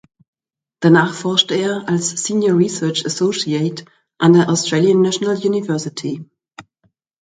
Danach 0.79 1.13
forschte 1.13 1.53
er 1.53 1.87
als 1.87 2.09
Senior 2.23 2.57
Research 2.57 3.05
Associate 3.05 3.85
an 4.17 4.33
der 4.33 4.49
Australian 4.49 5.03
National 5.03 5.37
University. 5.37 6.25